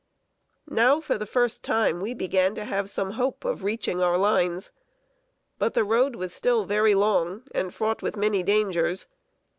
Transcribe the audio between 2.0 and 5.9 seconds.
we began to have some hope of reaching our lines. But the